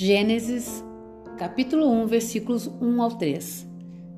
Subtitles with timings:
[0.00, 0.84] Gênesis,
[1.36, 3.66] capítulo 1, versículos 1 ao 3.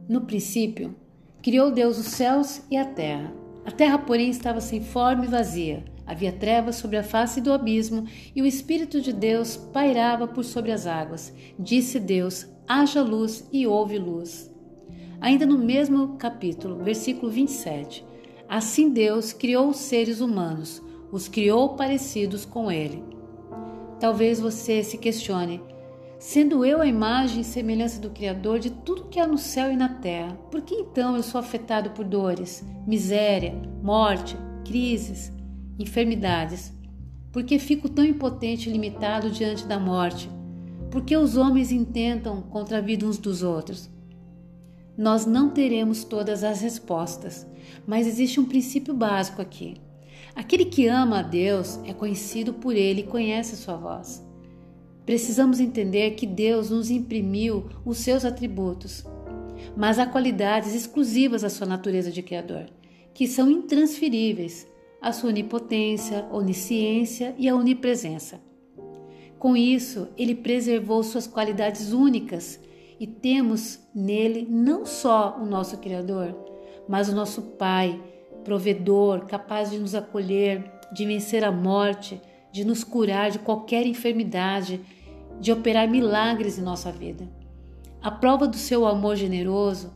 [0.07, 0.95] No princípio,
[1.41, 3.33] criou Deus os céus e a terra.
[3.65, 5.83] A terra, porém, estava sem forma e vazia.
[6.07, 8.05] Havia trevas sobre a face do abismo
[8.37, 11.33] e o Espírito de Deus pairava por sobre as águas.
[11.59, 14.55] Disse Deus: haja luz e houve luz.
[15.19, 18.05] Ainda no mesmo capítulo, versículo 27.
[18.47, 23.03] Assim Deus criou os seres humanos, os criou parecidos com ele.
[23.99, 25.70] Talvez você se questione:
[26.21, 29.77] sendo eu a imagem e semelhança do Criador de tudo que há no céu e
[29.77, 35.33] na terra, por que então eu sou afetado por dores, miséria, morte, crises,
[35.79, 36.75] enfermidades?
[37.33, 40.31] Por que fico tão impotente e limitado diante da morte?
[40.91, 43.89] Por que os homens intentam contra a vida uns dos outros?
[44.99, 47.47] Nós não teremos todas as respostas,
[47.87, 49.77] mas existe um princípio básico aqui.
[50.35, 54.29] Aquele que ama a Deus é conhecido por ele e conhece sua voz.
[55.11, 59.05] Precisamos entender que Deus nos imprimiu os seus atributos,
[59.77, 62.67] mas há qualidades exclusivas à sua natureza de Criador,
[63.13, 64.69] que são intransferíveis,
[65.03, 68.41] a sua onipotência, onisciência e a onipresença.
[69.37, 72.61] Com isso, ele preservou suas qualidades únicas
[73.01, 76.37] e temos nele não só o nosso Criador,
[76.89, 78.01] mas o nosso Pai,
[78.45, 82.23] provedor, capaz de nos acolher, de vencer a morte,
[82.53, 84.81] de nos curar de qualquer enfermidade,
[85.41, 87.29] de operar milagres em nossa vida.
[88.03, 89.93] A prova do seu amor generoso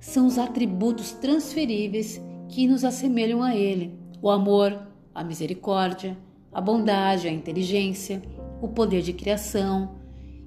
[0.00, 4.78] são os atributos transferíveis que nos assemelham a Ele: o amor,
[5.14, 6.16] a misericórdia,
[6.52, 8.22] a bondade, a inteligência,
[8.60, 9.96] o poder de criação.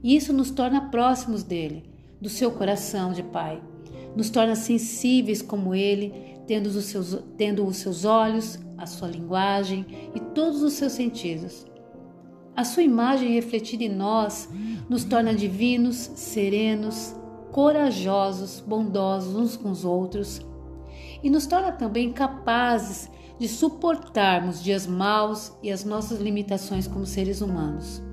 [0.01, 1.83] E isso nos torna próximos dele,
[2.19, 3.61] do seu coração de Pai.
[4.15, 6.13] Nos torna sensíveis como Ele,
[6.47, 11.65] tendo os seus, tendo os seus olhos, a sua linguagem e todos os seus sentidos.
[12.59, 14.49] A sua imagem refletida em nós
[14.89, 17.15] nos torna divinos, serenos,
[17.53, 20.41] corajosos, bondosos uns com os outros
[21.23, 27.39] e nos torna também capazes de suportarmos dias maus e as nossas limitações como seres
[27.39, 28.03] humanos.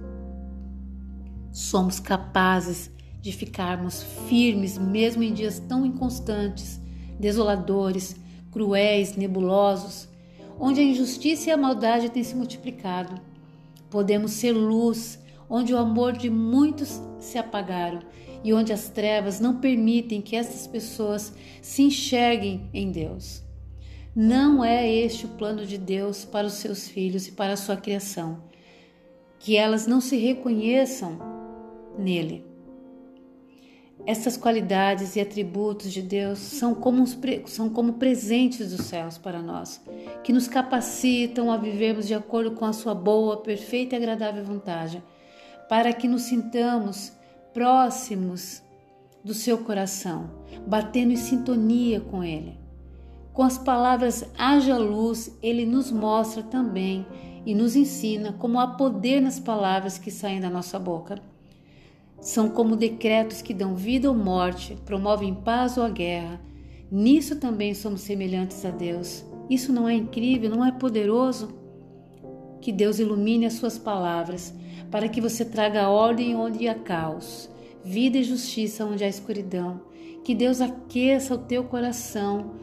[1.51, 2.89] Somos capazes
[3.21, 6.81] de ficarmos firmes mesmo em dias tão inconstantes,
[7.19, 8.15] desoladores,
[8.53, 10.09] cruéis, nebulosos,
[10.57, 13.26] onde a injustiça e a maldade têm se multiplicado.
[13.97, 15.19] Podemos ser luz
[15.49, 18.01] onde o amor de muitos se apagaram
[18.45, 23.43] e onde as trevas não permitem que essas pessoas se enxerguem em Deus.
[24.15, 27.79] Não é este o plano de Deus para os seus filhos e para a sua
[27.79, 28.43] criação,
[29.39, 31.19] que elas não se reconheçam
[31.99, 32.45] nele.
[34.07, 37.05] Essas qualidades e atributos de Deus são como,
[37.47, 39.81] são como presentes dos céus para nós,
[40.23, 45.03] que nos capacitam a vivermos de acordo com a Sua boa, perfeita e agradável vontade,
[45.69, 47.13] para que nos sintamos
[47.53, 48.63] próximos
[49.25, 50.31] do Seu coração,
[50.65, 52.57] batendo em sintonia com Ele.
[53.33, 57.05] Com as palavras haja luz, Ele nos mostra também
[57.45, 61.21] e nos ensina como há poder nas palavras que saem da nossa boca.
[62.21, 66.41] São como decretos que dão vida ou morte, promovem paz ou a guerra.
[66.91, 69.25] Nisso também somos semelhantes a Deus.
[69.49, 71.49] Isso não é incrível, não é poderoso?
[72.61, 74.55] Que Deus ilumine as suas palavras,
[74.91, 77.49] para que você traga ordem onde há caos,
[77.85, 79.81] vida e justiça onde há escuridão.
[80.25, 82.57] Que Deus aqueça o teu coração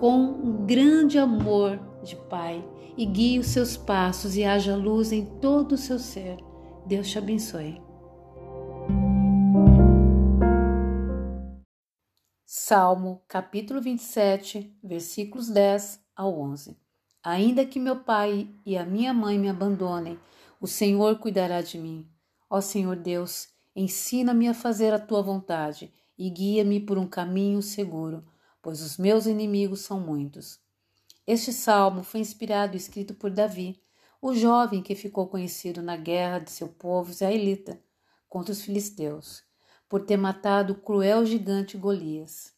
[0.00, 2.64] com um grande amor de Pai
[2.96, 6.36] e guie os seus passos e haja luz em todo o seu ser.
[6.86, 7.85] Deus te abençoe.
[12.48, 16.76] Salmo, capítulo 27, versículos 10 ao 11.
[17.20, 20.16] Ainda que meu pai e a minha mãe me abandonem,
[20.60, 22.08] o Senhor cuidará de mim.
[22.48, 28.24] Ó Senhor Deus, ensina-me a fazer a tua vontade e guia-me por um caminho seguro,
[28.62, 30.60] pois os meus inimigos são muitos.
[31.26, 33.82] Este salmo foi inspirado e escrito por Davi,
[34.22, 37.76] o jovem que ficou conhecido na guerra de seu povo israelita
[38.28, 39.42] contra os filisteus,
[39.88, 42.52] por ter matado o cruel gigante Golias.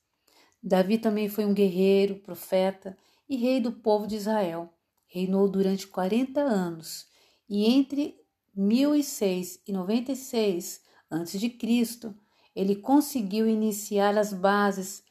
[0.63, 2.97] Davi também foi um guerreiro, profeta
[3.29, 4.73] e rei do povo de Israel.
[5.07, 7.07] Reinou durante 40 anos
[7.49, 8.19] e entre
[8.55, 10.81] 1006 e 96
[11.11, 12.15] a.C.,
[12.55, 15.05] ele conseguiu iniciar as bases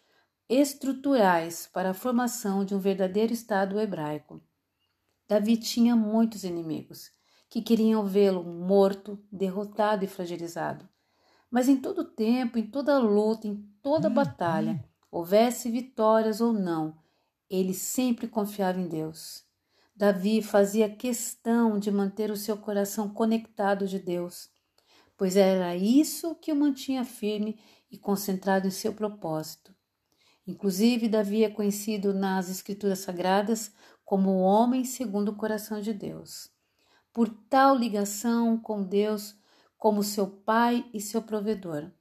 [0.50, 4.42] estruturais para a formação de um verdadeiro Estado hebraico.
[5.28, 7.10] Davi tinha muitos inimigos
[7.50, 10.88] que queriam vê-lo morto, derrotado e fragilizado.
[11.50, 16.98] Mas em todo tempo, em toda luta, em toda batalha, Houvesse vitórias ou não,
[17.50, 19.46] ele sempre confiava em Deus.
[19.96, 24.50] Davi fazia questão de manter o seu coração conectado de Deus,
[25.18, 27.58] pois era isso que o mantinha firme
[27.90, 29.74] e concentrado em seu propósito.
[30.46, 33.72] Inclusive, Davi é conhecido nas Escrituras Sagradas
[34.04, 36.52] como o homem segundo o coração de Deus.
[37.14, 39.36] Por tal ligação com Deus
[39.78, 41.92] como seu pai e seu provedor.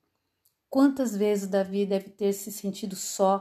[0.69, 3.41] Quantas vezes Davi deve ter se sentido só,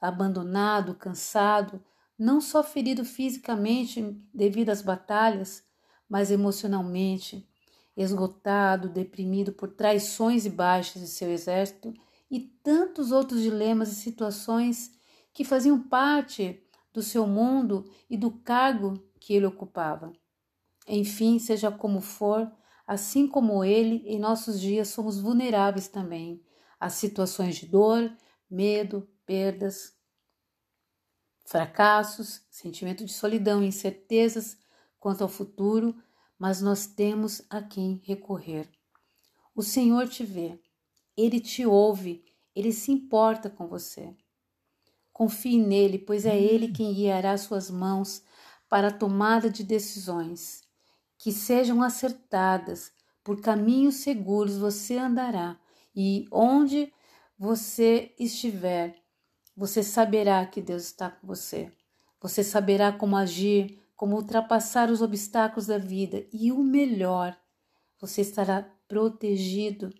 [0.00, 1.82] abandonado, cansado,
[2.18, 4.02] não só ferido fisicamente
[4.32, 5.64] devido às batalhas,
[6.08, 7.48] mas emocionalmente,
[7.96, 11.94] esgotado, deprimido por traições e baixas de seu exército
[12.30, 14.92] e tantos outros dilemas e situações
[15.32, 16.62] que faziam parte
[16.92, 20.12] do seu mundo e do cargo que ele ocupava.
[20.88, 22.50] Enfim, seja como for,
[22.86, 26.42] assim como ele, em nossos dias somos vulneráveis também
[26.78, 28.14] a situações de dor,
[28.48, 29.94] medo, perdas,
[31.44, 34.58] fracassos, sentimento de solidão, incertezas
[34.98, 35.96] quanto ao futuro,
[36.38, 38.70] mas nós temos a quem recorrer.
[39.54, 40.60] O Senhor te vê,
[41.16, 42.24] ele te ouve,
[42.54, 44.14] ele se importa com você.
[45.12, 48.22] Confie nele, pois é ele quem guiará suas mãos
[48.68, 50.65] para a tomada de decisões
[51.26, 52.92] que sejam acertadas,
[53.24, 55.58] por caminhos seguros você andará,
[55.92, 56.92] e onde
[57.36, 58.94] você estiver,
[59.56, 61.72] você saberá que Deus está com você.
[62.22, 67.36] Você saberá como agir, como ultrapassar os obstáculos da vida e o melhor,
[68.00, 69.92] você estará protegido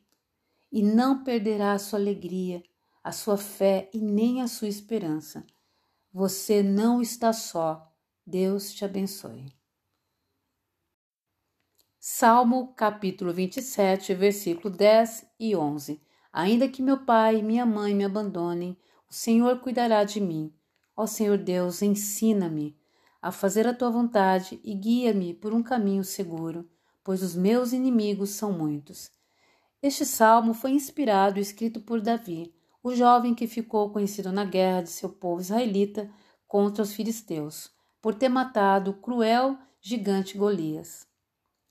[0.70, 2.62] e não perderá a sua alegria,
[3.02, 5.44] a sua fé e nem a sua esperança.
[6.12, 7.92] Você não está só.
[8.24, 9.55] Deus te abençoe.
[12.08, 16.00] Salmo capítulo 27, versículo 10 e 11.
[16.32, 18.78] Ainda que meu pai e minha mãe me abandonem,
[19.10, 20.54] o Senhor cuidará de mim.
[20.96, 22.78] Ó Senhor Deus, ensina-me
[23.20, 26.70] a fazer a tua vontade e guia-me por um caminho seguro,
[27.02, 29.10] pois os meus inimigos são muitos.
[29.82, 32.54] Este salmo foi inspirado e escrito por Davi,
[32.84, 36.08] o jovem que ficou conhecido na guerra de seu povo israelita
[36.46, 41.15] contra os filisteus, por ter matado o cruel gigante Golias.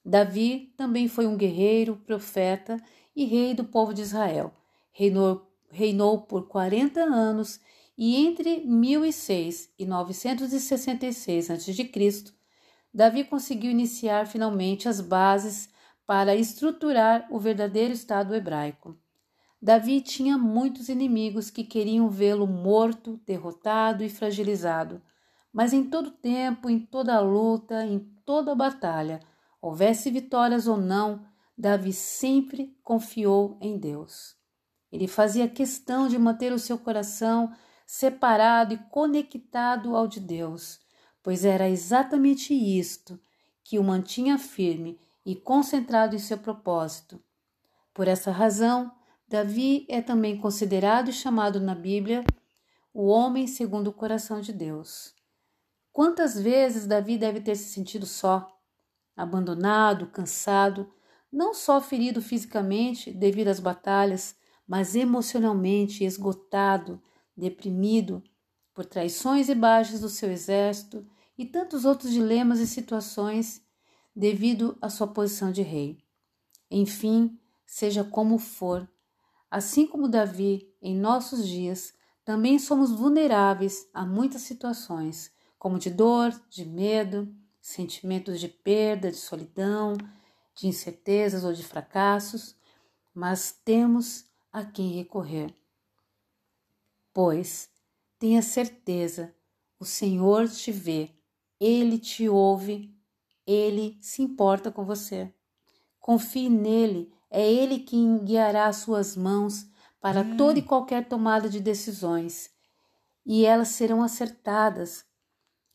[0.05, 2.79] Davi também foi um guerreiro, profeta
[3.15, 4.53] e rei do povo de Israel.
[4.91, 7.59] Reinou, reinou por 40 anos
[7.97, 12.35] e entre 1006 e 966 a.C.,
[12.93, 15.69] Davi conseguiu iniciar finalmente as bases
[16.05, 18.97] para estruturar o verdadeiro Estado hebraico.
[19.61, 25.01] Davi tinha muitos inimigos que queriam vê-lo morto, derrotado e fragilizado,
[25.51, 29.19] mas em todo tempo, em toda luta, em toda batalha,
[29.67, 31.25] houvesse vitórias ou não,
[31.57, 34.35] Davi sempre confiou em Deus.
[34.91, 37.51] Ele fazia questão de manter o seu coração
[37.85, 40.79] separado e conectado ao de Deus,
[41.23, 43.19] pois era exatamente isto
[43.63, 47.19] que o mantinha firme e concentrado em seu propósito.
[47.91, 48.91] Por essa razão,
[49.27, 52.23] Davi é também considerado e chamado na Bíblia
[52.93, 55.15] o homem segundo o coração de Deus.
[55.91, 58.54] Quantas vezes Davi deve ter se sentido só,
[59.15, 60.91] abandonado, cansado,
[61.31, 64.35] não só ferido fisicamente devido às batalhas,
[64.67, 67.01] mas emocionalmente esgotado,
[67.35, 68.23] deprimido
[68.73, 71.05] por traições e baixas do seu exército
[71.37, 73.61] e tantos outros dilemas e situações
[74.15, 75.97] devido à sua posição de rei.
[76.71, 78.89] Enfim, seja como for,
[79.51, 81.93] assim como Davi, em nossos dias,
[82.23, 87.33] também somos vulneráveis a muitas situações, como de dor, de medo,
[87.65, 89.97] sentimentos de perda, de solidão,
[90.53, 92.55] de incertezas ou de fracassos,
[93.11, 95.51] mas temos a quem recorrer.
[97.11, 97.67] Pois,
[98.19, 99.33] tenha certeza,
[99.79, 101.09] o Senhor te vê,
[101.59, 102.95] ele te ouve,
[103.47, 105.33] ele se importa com você.
[105.99, 109.67] Confie nele, é ele quem guiará suas mãos
[109.99, 110.37] para hum.
[110.37, 112.51] toda e qualquer tomada de decisões,
[113.25, 115.03] e elas serão acertadas,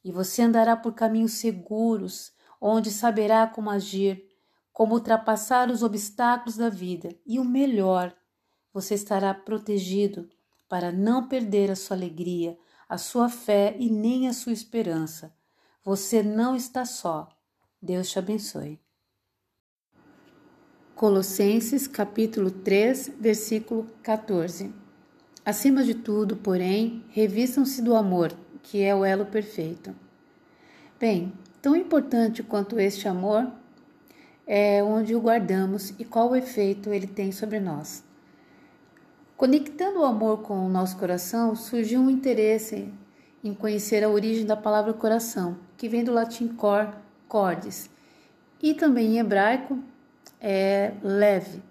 [0.04, 4.28] e você andará por caminhos seguros, onde saberá como agir,
[4.73, 8.14] como ultrapassar os obstáculos da vida, e o melhor,
[8.73, 10.28] você estará protegido
[10.69, 12.57] para não perder a sua alegria,
[12.88, 15.35] a sua fé e nem a sua esperança.
[15.85, 17.28] Você não está só.
[17.83, 18.80] Deus te abençoe.
[20.95, 24.73] Colossenses capítulo 3, versículo 14.
[25.45, 29.95] Acima de tudo, porém, revistam-se do amor, que é o elo perfeito.
[30.99, 33.50] Bem, tão importante quanto este amor
[34.47, 38.05] é onde o guardamos e qual efeito ele tem sobre nós.
[39.37, 42.93] Conectando o amor com o nosso coração, surgiu um interesse
[43.43, 46.95] em conhecer a origem da palavra coração, que vem do latim cor,
[47.26, 47.88] cordes,
[48.62, 49.79] e também em hebraico
[50.38, 51.62] é leve,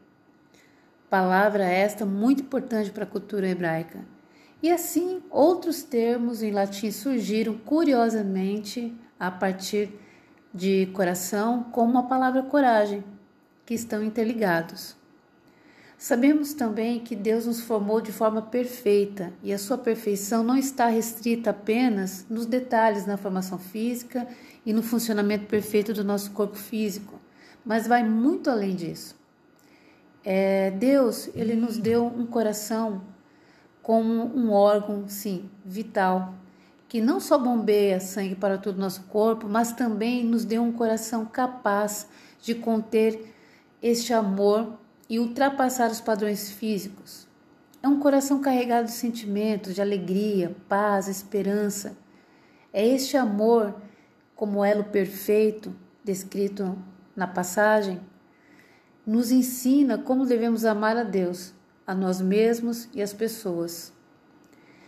[1.10, 3.98] Palavra esta muito importante para a cultura hebraica.
[4.62, 9.90] E assim, outros termos em latim surgiram curiosamente a partir
[10.54, 13.04] de coração, como a palavra coragem,
[13.66, 14.98] que estão interligados.
[15.98, 20.88] Sabemos também que Deus nos formou de forma perfeita e a sua perfeição não está
[20.88, 24.26] restrita apenas nos detalhes na formação física
[24.66, 27.20] e no funcionamento perfeito do nosso corpo físico,
[27.66, 29.14] mas vai muito além disso.
[30.24, 33.02] É, Deus, ele nos deu um coração
[33.82, 36.34] como um órgão, sim, vital,
[36.88, 40.72] que não só bombeia sangue para todo o nosso corpo, mas também nos deu um
[40.72, 42.08] coração capaz
[42.42, 43.34] de conter
[43.82, 44.74] este amor
[45.10, 47.28] e ultrapassar os padrões físicos.
[47.82, 51.98] É um coração carregado de sentimentos, de alegria, paz, esperança.
[52.74, 53.76] É este amor,
[54.36, 56.78] como elo perfeito, descrito
[57.16, 58.00] na passagem,
[59.06, 61.54] nos ensina como devemos amar a Deus,
[61.90, 63.92] a nós mesmos e as pessoas.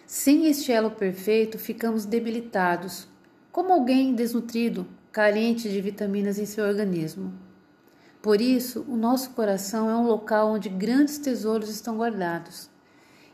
[0.05, 3.07] Sem este elo perfeito, ficamos debilitados,
[3.51, 7.33] como alguém desnutrido, carente de vitaminas em seu organismo.
[8.21, 12.69] Por isso, o nosso coração é um local onde grandes tesouros estão guardados.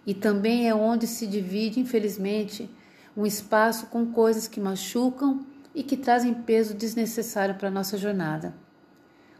[0.06, 2.74] E também é onde se divide, infelizmente,
[3.18, 5.46] um espaço com coisas que machucam
[5.76, 8.56] e que trazem peso desnecessário para a nossa jornada.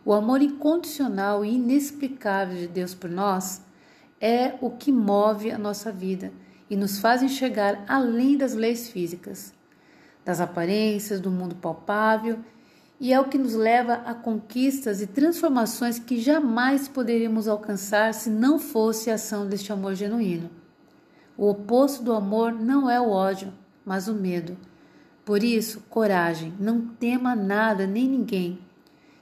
[0.04, 3.66] O amor incondicional e inexplicável de Deus por nós
[4.20, 6.32] é o que move a nossa vida
[6.70, 9.54] e nos faz enxergar além das leis físicas,
[10.26, 12.40] das aparências, do mundo palpável
[13.00, 18.30] e é o que nos leva a conquistas e transformações que jamais poderíamos alcançar se
[18.30, 20.50] não fosse a ação deste amor genuíno.
[21.38, 23.54] O oposto do amor não é o ódio,
[23.86, 24.58] mas o medo.
[25.24, 28.60] Por isso, coragem, não tema nada nem ninguém.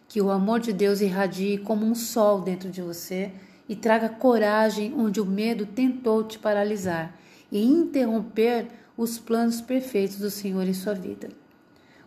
[0.08, 3.34] Que o amor de Deus irradie como um sol dentro de você
[3.68, 7.18] e traga coragem onde o medo tentou te paralisar
[7.52, 8.68] e interromper
[8.98, 11.30] os planos perfeitos do Senhor em sua vida.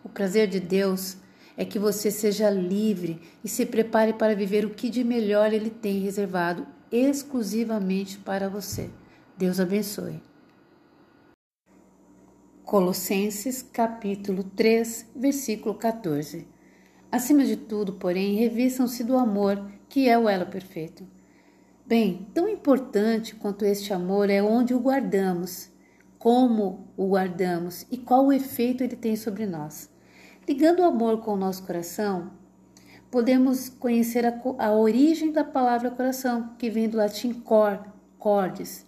[0.02, 1.16] O prazer de Deus
[1.56, 5.70] é que você seja livre e se prepare para viver o que de melhor Ele
[5.70, 8.88] tem reservado exclusivamente para você.
[9.36, 10.22] Deus abençoe.
[12.64, 16.46] Colossenses capítulo 3, versículo 14.
[17.10, 21.17] Acima de tudo, porém, revistam-se do amor, que é o elo perfeito.
[21.88, 25.70] Bem, tão importante quanto este amor é onde o guardamos,
[26.18, 29.88] como o guardamos e qual o efeito ele tem sobre nós.
[30.46, 32.30] Ligando o amor com o nosso coração,
[33.10, 37.82] podemos conhecer a, a origem da palavra coração, que vem do latim cor,
[38.18, 38.86] cordes.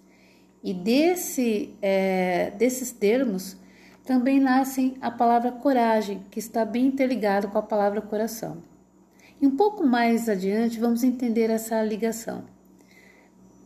[0.62, 3.56] E desse, é, desses termos
[4.04, 8.62] também nascem a palavra coragem, que está bem interligado com a palavra coração.
[9.40, 12.59] E um pouco mais adiante vamos entender essa ligação.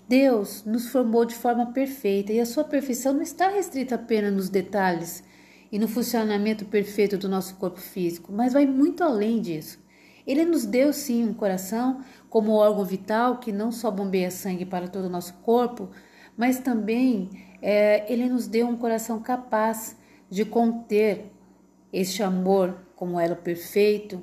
[0.09, 4.49] Deus nos formou de forma perfeita e a sua perfeição não está restrita apenas nos
[4.51, 5.25] detalhes
[5.73, 9.83] e no funcionamento perfeito do nosso corpo físico, mas vai muito além disso.
[10.27, 14.89] Ele nos deu sim um coração como órgão vital que não só bombeia sangue para
[14.89, 15.91] todo o nosso corpo,
[16.37, 17.31] mas também
[17.63, 19.97] é, ele nos deu um coração capaz
[20.29, 21.33] de conter
[21.93, 24.23] este amor como elo perfeito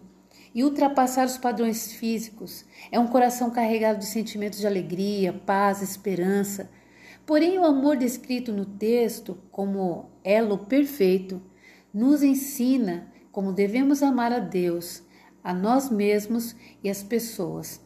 [0.54, 2.66] e ultrapassar os padrões físicos.
[2.92, 6.70] É um coração carregado de sentimentos de alegria, paz, esperança
[7.26, 11.42] Porém, o amor descrito no texto como elo perfeito
[11.94, 15.04] nos ensina como devemos amar a Deus,
[15.44, 17.80] a nós mesmos e as pessoas.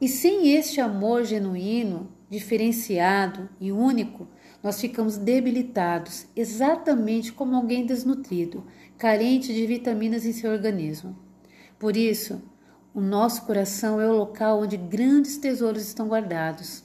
[0.00, 4.26] E sem este amor genuíno, diferenciado e único,
[4.62, 8.66] nós ficamos debilitados, exatamente como alguém desnutrido,
[8.98, 11.25] carente de vitaminas em seu organismo.
[11.78, 12.42] Por isso,
[12.94, 16.82] o nosso coração é o local onde grandes tesouros estão guardados.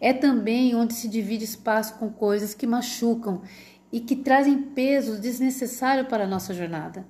[0.00, 3.42] É também onde se divide espaço com coisas que machucam
[3.92, 7.06] e que trazem peso desnecessário para a nossa jornada.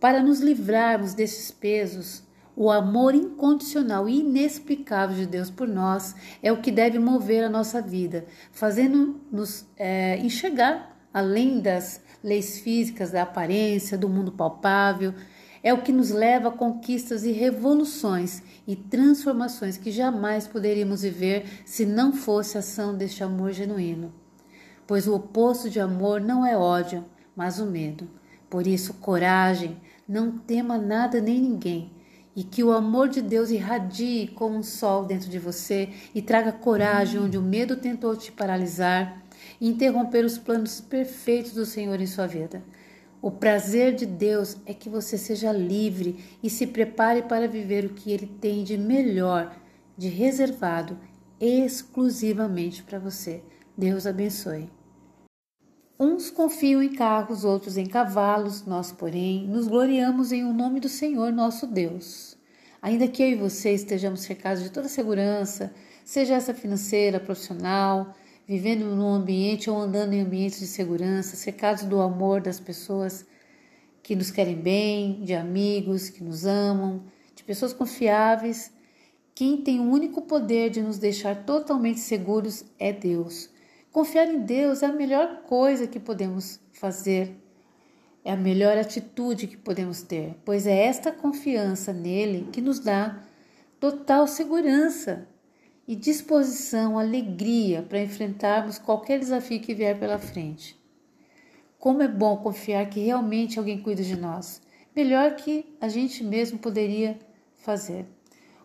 [0.00, 2.22] Para nos livrarmos desses pesos,
[2.56, 7.48] o amor incondicional e inexplicável de Deus por nós é o que deve mover a
[7.48, 15.14] nossa vida, fazendo-nos é, enxergar além das leis físicas, da aparência, do mundo palpável,
[15.62, 21.44] é o que nos leva a conquistas e revoluções e transformações que jamais poderíamos viver
[21.64, 24.12] se não fosse a ação deste amor genuíno.
[24.86, 27.04] Pois o oposto de amor não é ódio,
[27.36, 28.08] mas o medo.
[28.50, 31.90] Por isso, coragem, não tema nada nem ninguém,
[32.34, 36.50] e que o amor de Deus irradie como um sol dentro de você e traga
[36.50, 39.22] coragem onde o medo tentou te paralisar
[39.60, 42.62] e interromper os planos perfeitos do Senhor em sua vida.
[43.22, 47.94] O prazer de Deus é que você seja livre e se prepare para viver o
[47.94, 49.56] que Ele tem de melhor
[49.96, 50.98] de reservado
[51.40, 53.44] exclusivamente para você.
[53.78, 54.68] Deus abençoe.
[56.00, 60.88] Uns confiam em carros, outros em cavalos, nós, porém, nos gloriamos em o nome do
[60.88, 62.36] Senhor nosso Deus.
[62.82, 65.72] Ainda que eu e você estejamos cercados de toda segurança,
[66.04, 72.00] seja essa financeira, profissional, vivendo num ambiente ou andando em ambientes de segurança, cercados do
[72.00, 73.24] amor das pessoas
[74.02, 78.72] que nos querem bem, de amigos que nos amam, de pessoas confiáveis,
[79.34, 83.48] quem tem o único poder de nos deixar totalmente seguros é Deus.
[83.90, 87.36] Confiar em Deus é a melhor coisa que podemos fazer,
[88.24, 93.22] é a melhor atitude que podemos ter, pois é esta confiança nele que nos dá
[93.80, 95.26] total segurança
[95.86, 100.80] e disposição, alegria para enfrentarmos qualquer desafio que vier pela frente.
[101.78, 104.62] Como é bom confiar que realmente alguém cuida de nós,
[104.94, 107.18] melhor que a gente mesmo poderia
[107.56, 108.06] fazer.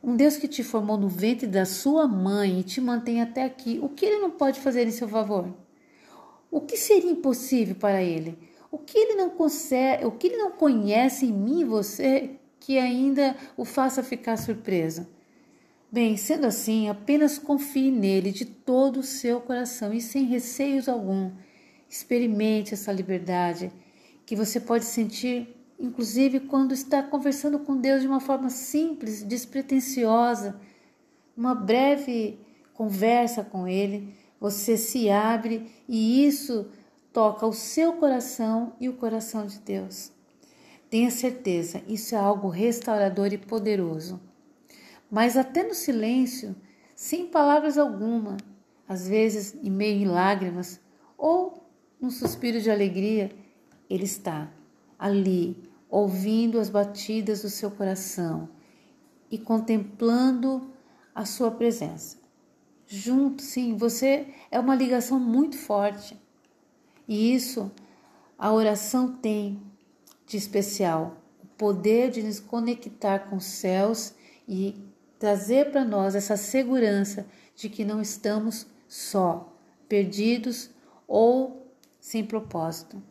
[0.03, 3.79] Um Deus que te formou no ventre da sua mãe e te mantém até aqui,
[3.81, 5.51] o que ele não pode fazer em seu favor?
[6.51, 8.37] O que seria impossível para ele?
[8.71, 12.77] O que ele não consegue, o que ele não conhece em mim e você que
[12.77, 15.07] ainda o faça ficar surpreso?
[15.91, 21.31] Bem, sendo assim, apenas confie nele de todo o seu coração e sem receios algum.
[21.89, 23.71] Experimente essa liberdade
[24.25, 30.59] que você pode sentir inclusive quando está conversando com Deus de uma forma simples, despretensiosa,
[31.35, 32.39] uma breve
[32.73, 36.67] conversa com Ele, você se abre e isso
[37.13, 40.11] toca o seu coração e o coração de Deus.
[40.89, 44.19] Tenha certeza, isso é algo restaurador e poderoso.
[45.09, 46.55] Mas até no silêncio,
[46.95, 48.37] sem palavras alguma,
[48.87, 50.79] às vezes em meio em lágrimas
[51.17, 53.31] ou num suspiro de alegria,
[53.89, 54.51] Ele está
[54.97, 55.57] ali,
[55.89, 58.49] ouvindo as batidas do seu coração
[59.31, 60.71] e contemplando
[61.13, 62.17] a sua presença.
[62.85, 66.17] Junto, sim, você é uma ligação muito forte.
[67.07, 67.71] E isso
[68.37, 69.61] a oração tem
[70.25, 74.13] de especial, o poder de nos conectar com os céus
[74.47, 74.75] e
[75.19, 77.25] trazer para nós essa segurança
[77.55, 79.53] de que não estamos só,
[79.87, 80.69] perdidos
[81.07, 81.67] ou
[81.99, 83.01] sem propósito.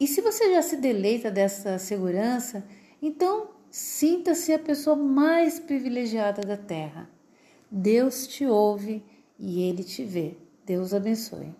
[0.00, 2.64] E se você já se deleita dessa segurança,
[3.00, 7.08] então sinta-se a pessoa mais privilegiada da terra.
[7.70, 9.02] Deus te ouve
[9.38, 10.36] e ele te vê.
[10.64, 11.54] Deus abençoe.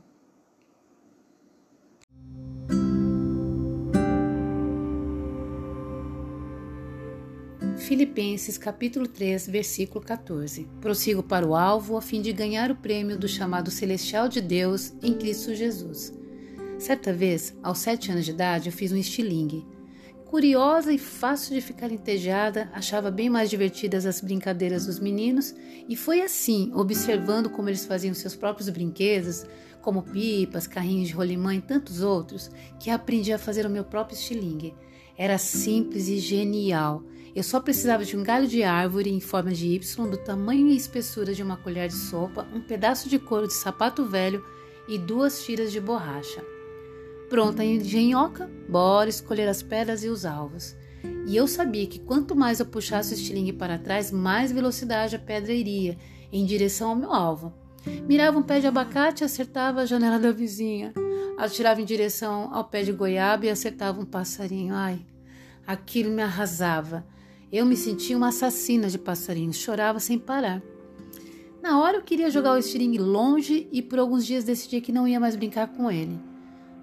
[7.92, 10.66] Filipenses capítulo 3, versículo 14.
[10.80, 14.94] Prossigo para o alvo a fim de ganhar o prêmio do chamado celestial de Deus
[15.02, 16.10] em Cristo Jesus.
[16.78, 19.66] Certa vez, aos sete anos de idade, eu fiz um estilingue.
[20.24, 25.54] Curiosa e fácil de ficar entediada, achava bem mais divertidas as brincadeiras dos meninos,
[25.86, 29.44] e foi assim, observando como eles faziam seus próprios brinquedos,
[29.82, 32.50] como pipas, carrinhos de rolimã e tantos outros,
[32.80, 34.74] que aprendi a fazer o meu próprio estilingue.
[35.14, 37.04] Era simples e genial.
[37.34, 40.76] Eu só precisava de um galho de árvore em forma de Y, do tamanho e
[40.76, 44.44] espessura de uma colher de sopa, um pedaço de couro de sapato velho
[44.86, 46.44] e duas tiras de borracha.
[47.30, 50.76] Pronta a engenhoca, bora escolher as pedras e os alvos.
[51.26, 55.18] E eu sabia que quanto mais eu puxasse o estilingue para trás, mais velocidade a
[55.18, 55.96] pedra iria
[56.30, 57.54] em direção ao meu alvo.
[58.06, 60.92] Mirava um pé de abacate e acertava a janela da vizinha.
[61.38, 64.74] Atirava em direção ao pé de goiaba e acertava um passarinho.
[64.74, 65.04] Ai,
[65.66, 67.06] aquilo me arrasava.
[67.52, 70.62] Eu me sentia uma assassina de passarinhos, chorava sem parar.
[71.62, 75.06] Na hora eu queria jogar o estilingue longe e por alguns dias decidi que não
[75.06, 76.18] ia mais brincar com ele.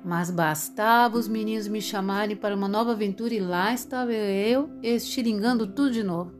[0.05, 5.65] Mas bastava os meninos me chamarem para uma nova aventura e lá estava eu estilingando
[5.65, 6.33] tudo de novo.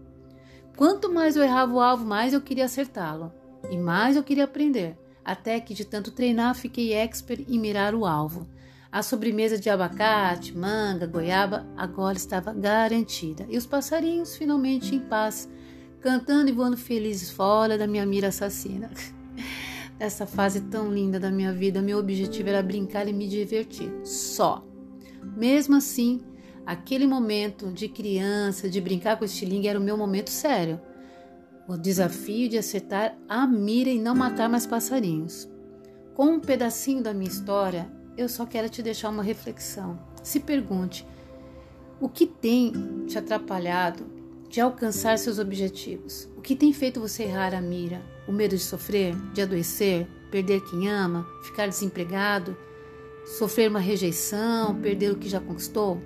[0.77, 3.33] Quanto mais eu errava o alvo, mais eu queria acertá-lo.
[3.71, 4.95] E mais eu queria aprender.
[5.25, 8.47] Até que de tanto treinar fiquei expert em mirar o alvo.
[8.91, 13.45] A sobremesa de abacate, manga, goiaba agora estava garantida.
[13.47, 15.47] E os passarinhos finalmente em paz,
[16.02, 18.89] cantando e voando felizes fora da minha mira assassina.
[19.99, 24.65] Essa fase tão linda da minha vida, meu objetivo era brincar e me divertir, só.
[25.38, 26.21] Mesmo assim,
[26.65, 30.82] aquele momento de criança, de brincar com o estilingue, era o meu momento sério.
[31.67, 35.47] O desafio de acertar a mira e não matar mais passarinhos.
[36.15, 39.97] Com um pedacinho da minha história, eu só quero te deixar uma reflexão.
[40.21, 41.08] Se pergunte:
[41.99, 44.05] o que tem te atrapalhado
[44.49, 46.27] de alcançar seus objetivos?
[46.38, 48.01] O que tem feito você errar a mira?
[48.27, 52.58] O medo de sofrer, de adoecer, perder quem ama, ficar desempregado,
[53.38, 56.01] sofrer uma rejeição, perder o que já conquistou?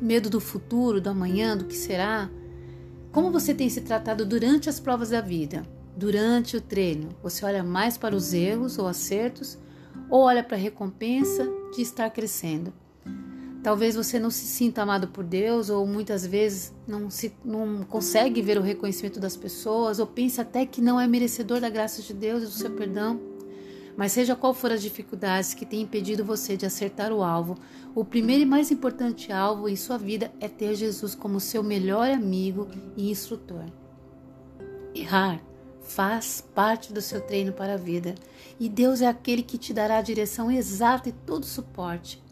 [0.00, 2.30] Medo do futuro, do amanhã, do que será?
[3.12, 5.62] Como você tem se tratado durante as provas da vida?
[5.96, 9.58] Durante o treino, você olha mais para os erros ou acertos
[10.14, 12.72] ou olha para a recompensa de estar crescendo?
[13.64, 18.40] Talvez você não se sinta amado por Deus ou muitas vezes não, se, não consegue
[18.40, 22.14] ver o reconhecimento das pessoas ou pense até que não é merecedor da graça de
[22.14, 23.20] Deus e do seu perdão.
[23.96, 27.56] Mas seja qual for as dificuldades que têm impedido você de acertar o alvo,
[27.92, 32.08] o primeiro e mais importante alvo em sua vida é ter Jesus como seu melhor
[32.08, 33.64] amigo e instrutor.
[34.94, 35.42] Errar
[35.84, 38.14] faz parte do seu treino para a vida
[38.58, 42.22] e Deus é aquele que te dará a direção exata e todo o suporte.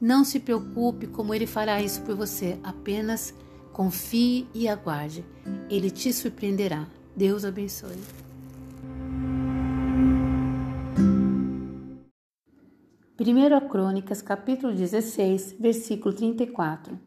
[0.00, 3.34] Não se preocupe como ele fará isso por você, apenas
[3.72, 5.24] confie e aguarde.
[5.68, 6.86] Ele te surpreenderá.
[7.16, 7.98] Deus abençoe.
[13.20, 16.98] 1 Crônicas, capítulo 16, versículo 34.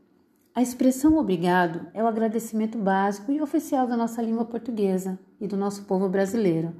[0.53, 5.57] A expressão obrigado é o agradecimento básico e oficial da nossa língua portuguesa e do
[5.57, 6.73] nosso povo brasileiro.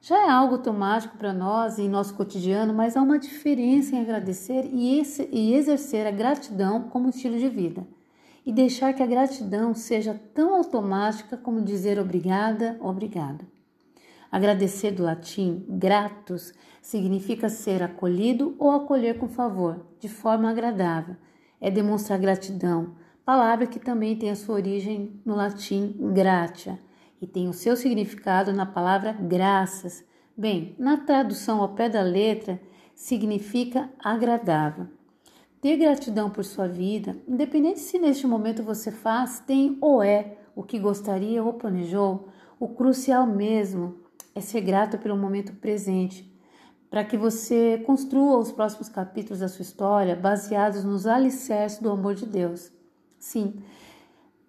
[0.00, 4.66] Já é algo automático para nós em nosso cotidiano, mas há uma diferença em agradecer
[4.72, 7.86] e, esse, e exercer a gratidão como estilo de vida.
[8.46, 13.44] E deixar que a gratidão seja tão automática como dizer obrigada, obrigado.
[14.32, 21.14] Agradecer do latim gratus significa ser acolhido ou acolher com favor, de forma agradável.
[21.60, 26.78] É demonstrar gratidão, palavra que também tem a sua origem no latim gratia
[27.20, 30.04] e tem o seu significado na palavra graças.
[30.36, 32.60] Bem, na tradução ao pé da letra,
[32.94, 34.86] significa agradável.
[35.60, 40.62] Ter gratidão por sua vida, independente se neste momento você faz, tem ou é o
[40.62, 42.28] que gostaria ou planejou,
[42.60, 43.96] o crucial mesmo
[44.34, 46.32] é ser grato pelo momento presente,
[46.90, 52.14] para que você construa os próximos capítulos da sua história baseados nos alicerces do amor
[52.14, 52.72] de Deus.
[53.18, 53.62] Sim,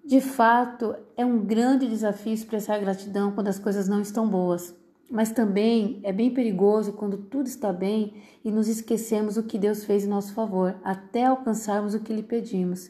[0.09, 4.73] de fato, é um grande desafio expressar gratidão quando as coisas não estão boas,
[5.07, 9.85] mas também é bem perigoso quando tudo está bem e nos esquecemos o que Deus
[9.85, 12.89] fez em nosso favor, até alcançarmos o que lhe pedimos.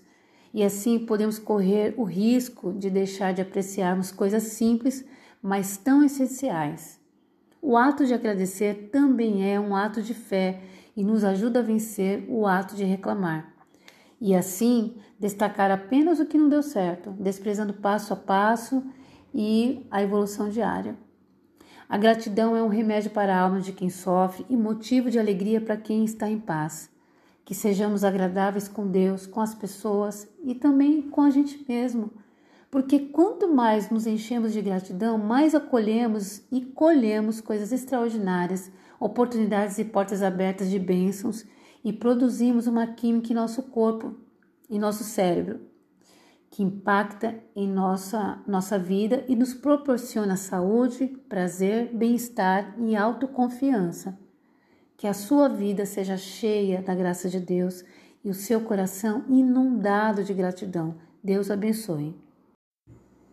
[0.53, 5.03] E assim podemos correr o risco de deixar de apreciarmos coisas simples
[5.41, 7.01] mas tão essenciais.
[7.61, 10.61] O ato de agradecer também é um ato de fé
[10.95, 13.58] e nos ajuda a vencer o ato de reclamar.
[14.19, 18.83] E assim, destacar apenas o que não deu certo, desprezando passo a passo
[19.33, 20.97] e a evolução diária.
[21.87, 25.59] A gratidão é um remédio para a alma de quem sofre e motivo de alegria
[25.59, 26.89] para quem está em paz.
[27.43, 32.11] Que sejamos agradáveis com Deus, com as pessoas e também com a gente mesmo
[32.71, 39.85] porque quanto mais nos enchemos de gratidão, mais acolhemos e colhemos coisas extraordinárias, oportunidades e
[39.85, 41.45] portas abertas de bênçãos
[41.83, 44.15] e produzimos uma química em nosso corpo,
[44.69, 45.61] em nosso cérebro,
[46.49, 54.17] que impacta em nossa, nossa vida e nos proporciona saúde, prazer, bem-estar e autoconfiança.
[54.97, 57.83] Que a sua vida seja cheia da graça de Deus
[58.23, 60.95] e o seu coração inundado de gratidão.
[61.23, 62.15] Deus abençoe.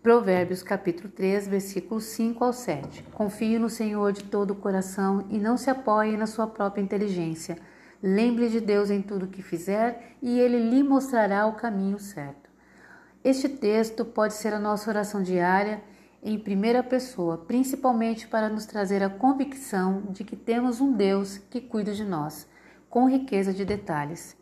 [0.03, 3.03] Provérbios capítulo 3, versículos 5 ao 7.
[3.13, 7.59] Confie no Senhor de todo o coração e não se apoie na sua própria inteligência.
[8.03, 12.51] Lembre de Deus em tudo o que fizer e ele lhe mostrará o caminho certo.
[13.25, 15.83] Este texto pode ser a nossa oração diária
[16.23, 21.61] em primeira pessoa, principalmente para nos trazer a convicção de que temos um Deus que
[21.61, 22.49] cuida de nós,
[22.91, 24.37] com riqueza de detalhes.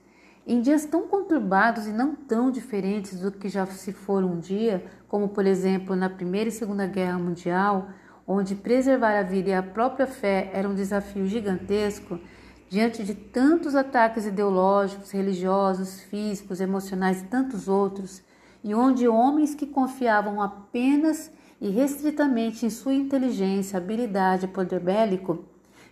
[0.47, 4.85] Em dias tão conturbados e não tão diferentes do que já se foram um dia,
[5.09, 7.89] como por exemplo na Primeira e Segunda Guerra Mundial,
[8.27, 12.19] onde preservar a vida e a própria fé era um desafio gigantesco,
[12.69, 18.23] diante de tantos ataques ideológicos, religiosos, físicos, emocionais e tantos outros,
[18.63, 25.45] e onde homens que confiavam apenas e restritamente em sua inteligência, habilidade e poder bélico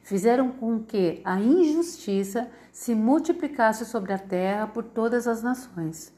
[0.03, 6.13] fizeram com que a injustiça se multiplicasse sobre a terra por todas as nações.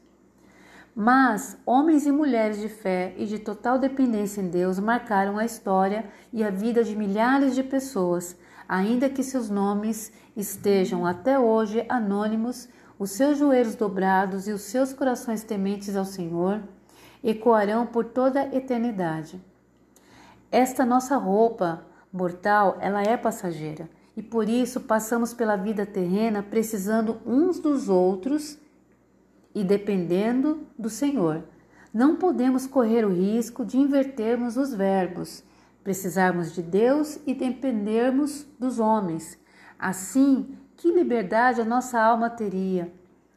[0.95, 6.05] Mas homens e mulheres de fé e de total dependência em Deus marcaram a história
[6.31, 12.67] e a vida de milhares de pessoas, ainda que seus nomes estejam até hoje anônimos,
[12.97, 16.61] os seus joelhos dobrados e os seus corações tementes ao Senhor
[17.23, 19.41] ecoarão por toda a eternidade.
[20.51, 27.19] Esta nossa roupa mortal, ela é passageira e por isso passamos pela vida terrena precisando
[27.25, 28.57] uns dos outros
[29.53, 31.43] e dependendo do Senhor.
[31.93, 35.43] Não podemos correr o risco de invertermos os verbos,
[35.85, 39.37] precisarmos de Deus e dependermos dos homens.
[39.77, 42.91] Assim, que liberdade a nossa alma teria?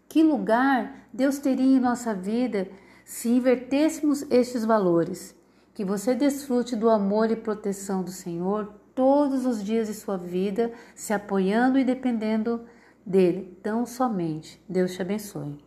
[0.08, 2.66] Que lugar Deus teria em nossa vida
[3.04, 5.36] se invertêssemos estes valores,
[5.74, 10.72] que você desfrute do amor e proteção do Senhor todos os dias de sua vida,
[10.94, 12.62] se apoiando e dependendo
[13.04, 14.58] dele tão somente.
[14.66, 15.58] Deus te abençoe.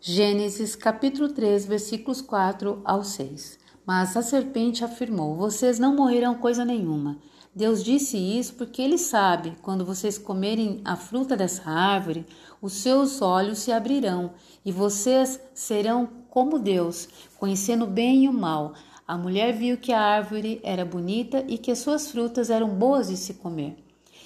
[0.00, 3.63] Gênesis capítulo 3, versículos 4 ao 6.
[3.86, 7.18] Mas a serpente afirmou: Vocês não morrerão coisa nenhuma.
[7.54, 12.26] Deus disse isso porque ele sabe, quando vocês comerem a fruta dessa árvore,
[12.60, 14.32] os seus olhos se abrirão
[14.64, 18.72] e vocês serão como Deus, conhecendo o bem e o mal.
[19.06, 23.16] A mulher viu que a árvore era bonita e que suas frutas eram boas de
[23.16, 23.76] se comer.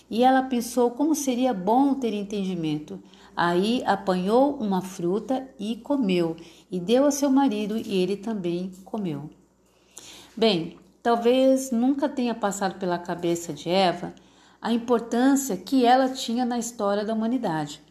[0.09, 2.99] E ela pensou como seria bom ter entendimento.
[3.37, 6.35] Aí apanhou uma fruta e comeu,
[6.71, 9.29] e deu a seu marido, e ele também comeu.
[10.39, 14.15] Bem, talvez nunca tenha passado pela cabeça de Eva
[14.63, 17.83] a importância que ela tinha na história da humanidade,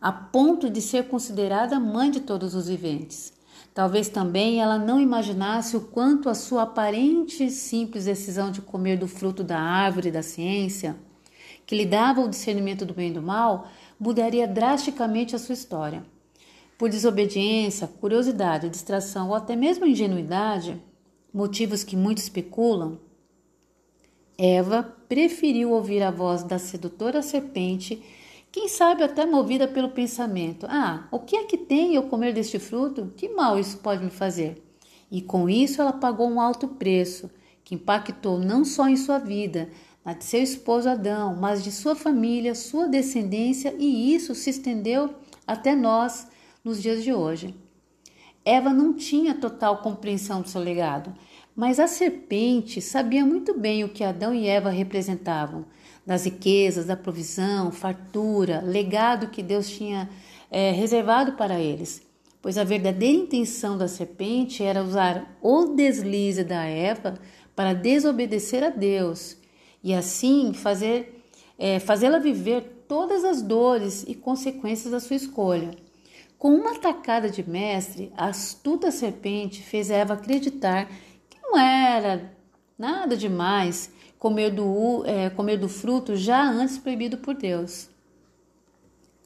[0.00, 3.32] a ponto de ser considerada mãe de todos os viventes.
[3.72, 8.98] Talvez também ela não imaginasse o quanto a sua aparente e simples decisão de comer
[8.98, 10.96] do fruto da árvore da ciência,
[11.64, 16.04] que lhe dava o discernimento do bem e do mal, mudaria drasticamente a sua história.
[16.76, 20.82] Por desobediência, curiosidade, distração ou até mesmo ingenuidade,
[21.36, 22.98] motivos que muitos especulam,
[24.38, 28.02] Eva preferiu ouvir a voz da sedutora serpente
[28.50, 32.58] quem sabe até movida pelo pensamento: ah, o que é que tem eu comer deste
[32.58, 33.12] fruto?
[33.14, 34.62] Que mal isso pode me fazer?
[35.10, 37.30] E com isso ela pagou um alto preço,
[37.62, 39.68] que impactou não só em sua vida,
[40.02, 45.14] na de seu esposo Adão, mas de sua família, sua descendência, e isso se estendeu
[45.46, 46.26] até nós
[46.64, 47.54] nos dias de hoje.
[48.46, 51.12] Eva não tinha total compreensão do seu legado,
[51.54, 55.64] mas a serpente sabia muito bem o que Adão e Eva representavam
[56.06, 60.08] das riquezas, da provisão, fartura, legado que Deus tinha
[60.48, 62.00] é, reservado para eles.
[62.40, 67.14] Pois a verdadeira intenção da serpente era usar o deslize da Eva
[67.56, 69.36] para desobedecer a Deus
[69.82, 71.24] e assim fazer
[71.58, 75.85] é, fazê-la viver todas as dores e consequências da sua escolha.
[76.38, 80.86] Com uma tacada de mestre, a astuta serpente fez Eva acreditar
[81.30, 82.32] que não era
[82.78, 87.88] nada demais comer do, é, comer do fruto já antes proibido por Deus.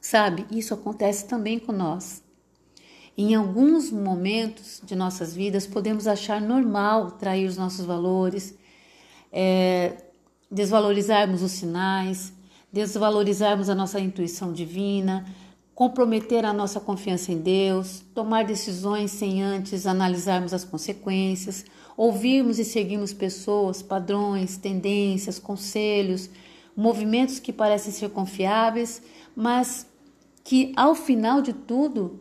[0.00, 2.22] Sabe, isso acontece também com nós.
[3.18, 8.56] Em alguns momentos de nossas vidas, podemos achar normal trair os nossos valores,
[9.32, 10.04] é,
[10.50, 12.32] desvalorizarmos os sinais,
[12.72, 15.26] desvalorizarmos a nossa intuição divina,
[15.80, 21.64] comprometer a nossa confiança em Deus, tomar decisões sem antes analisarmos as consequências,
[21.96, 26.28] ouvirmos e seguirmos pessoas, padrões, tendências, conselhos,
[26.76, 29.02] movimentos que parecem ser confiáveis,
[29.34, 29.86] mas
[30.44, 32.20] que ao final de tudo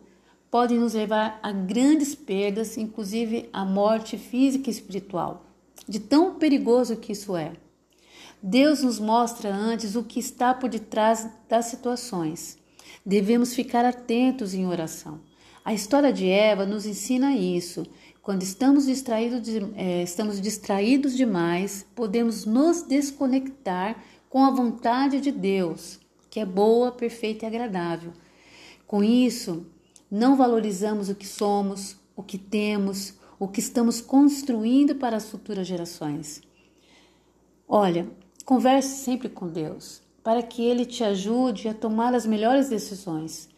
[0.50, 5.44] podem nos levar a grandes perdas, inclusive a morte física e espiritual.
[5.86, 7.52] De tão perigoso que isso é.
[8.42, 12.58] Deus nos mostra antes o que está por detrás das situações.
[13.04, 15.20] Devemos ficar atentos em oração.
[15.64, 17.86] A história de Eva nos ensina isso.
[18.22, 25.32] Quando estamos distraídos, de, é, estamos distraídos demais, podemos nos desconectar com a vontade de
[25.32, 28.12] Deus, que é boa, perfeita e agradável.
[28.86, 29.66] Com isso,
[30.10, 35.66] não valorizamos o que somos, o que temos, o que estamos construindo para as futuras
[35.66, 36.42] gerações.
[37.66, 38.08] Olha,
[38.44, 43.48] converse sempre com Deus para que ele te ajude a tomar as melhores decisões.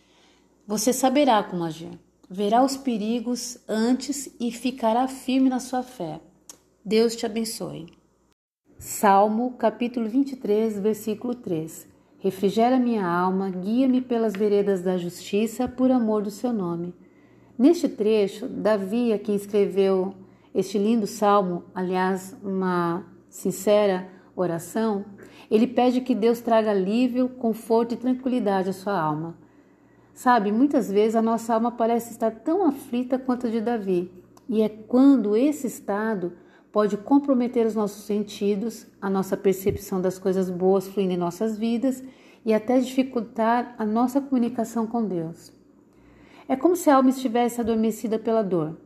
[0.66, 1.98] Você saberá como agir,
[2.30, 6.20] verá os perigos antes e ficará firme na sua fé.
[6.84, 7.86] Deus te abençoe.
[8.78, 11.86] Salmo, capítulo 23, versículo 3.
[12.18, 16.94] Refrigera minha alma, guia-me pelas veredas da justiça, por amor do seu nome.
[17.58, 20.14] Neste trecho, Davi, a quem escreveu
[20.54, 25.04] este lindo salmo, aliás, uma sincera oração,
[25.52, 29.36] ele pede que Deus traga alívio, conforto e tranquilidade à sua alma.
[30.14, 34.10] Sabe, muitas vezes a nossa alma parece estar tão aflita quanto a de Davi,
[34.48, 36.32] e é quando esse estado
[36.72, 42.02] pode comprometer os nossos sentidos, a nossa percepção das coisas boas fluindo em nossas vidas
[42.46, 45.52] e até dificultar a nossa comunicação com Deus.
[46.48, 48.78] É como se a alma estivesse adormecida pela dor,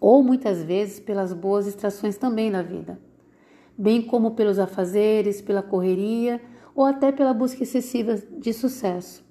[0.00, 3.11] ou muitas vezes pelas boas distrações também na vida
[3.76, 6.40] bem como pelos afazeres, pela correria
[6.74, 9.24] ou até pela busca excessiva de sucesso.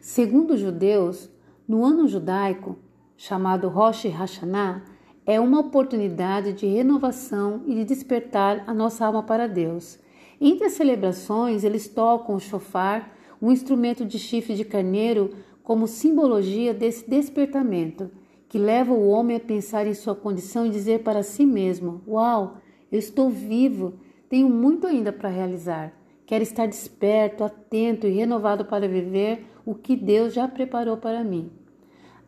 [0.00, 1.30] Segundo os judeus,
[1.66, 2.76] no ano judaico,
[3.16, 4.84] chamado Rosh Hashanah,
[5.24, 9.98] é uma oportunidade de renovação e de despertar a nossa alma para Deus.
[10.40, 15.30] Entre as celebrações, eles tocam o shofar, um instrumento de chifre de carneiro,
[15.62, 18.10] como simbologia desse despertamento,
[18.48, 22.56] que leva o homem a pensar em sua condição e dizer para si mesmo: Uau,
[22.92, 23.94] eu estou vivo,
[24.28, 25.92] tenho muito ainda para realizar.
[26.26, 31.50] Quero estar desperto, atento e renovado para viver o que Deus já preparou para mim.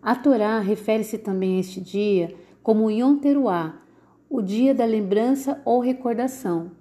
[0.03, 3.74] A Torá refere-se também a este dia como Yom Teruah,
[4.29, 6.72] o dia da lembrança ou recordação.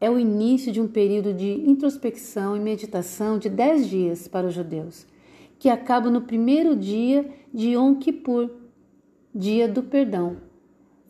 [0.00, 4.54] É o início de um período de introspecção e meditação de dez dias para os
[4.54, 5.06] judeus,
[5.58, 8.50] que acaba no primeiro dia de Yom Kippur,
[9.34, 10.47] dia do perdão.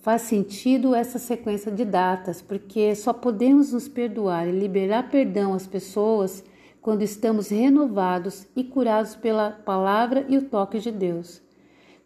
[0.00, 5.66] Faz sentido essa sequência de datas, porque só podemos nos perdoar e liberar perdão às
[5.66, 6.44] pessoas
[6.80, 11.42] quando estamos renovados e curados pela palavra e o toque de Deus.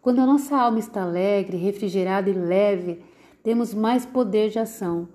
[0.01, 2.99] Quando a nossa alma está alegre, refrigerada e leve,
[3.43, 5.07] temos mais poder de ação.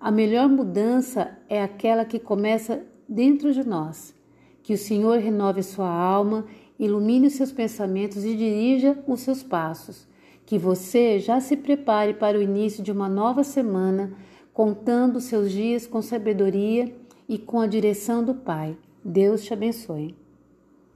[0.00, 4.14] A melhor mudança é aquela que começa dentro de nós.
[4.62, 6.46] Que o Senhor renove sua alma,
[6.78, 10.06] ilumine os seus pensamentos e dirija os seus passos.
[10.52, 14.12] Que você já se prepare para o início de uma nova semana,
[14.52, 16.94] contando seus dias com sabedoria
[17.26, 18.76] e com a direção do Pai.
[19.02, 20.14] Deus te abençoe.